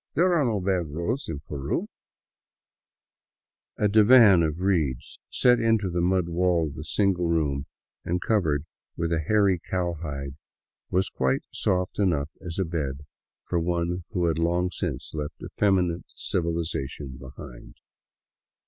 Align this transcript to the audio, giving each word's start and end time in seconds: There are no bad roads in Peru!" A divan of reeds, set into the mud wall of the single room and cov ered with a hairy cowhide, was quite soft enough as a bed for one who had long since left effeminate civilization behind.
There 0.15 0.33
are 0.33 0.43
no 0.43 0.59
bad 0.59 0.87
roads 0.87 1.29
in 1.29 1.41
Peru!" 1.41 1.87
A 3.77 3.87
divan 3.87 4.41
of 4.41 4.59
reeds, 4.59 5.19
set 5.29 5.59
into 5.59 5.91
the 5.91 6.01
mud 6.01 6.27
wall 6.27 6.65
of 6.69 6.73
the 6.73 6.83
single 6.83 7.27
room 7.27 7.67
and 8.03 8.19
cov 8.19 8.41
ered 8.45 8.65
with 8.97 9.13
a 9.13 9.19
hairy 9.19 9.59
cowhide, 9.69 10.37
was 10.89 11.07
quite 11.09 11.43
soft 11.53 11.99
enough 11.99 12.31
as 12.43 12.57
a 12.57 12.65
bed 12.65 13.05
for 13.45 13.59
one 13.59 14.03
who 14.09 14.25
had 14.25 14.39
long 14.39 14.71
since 14.71 15.13
left 15.13 15.35
effeminate 15.39 16.05
civilization 16.15 17.17
behind. 17.19 17.75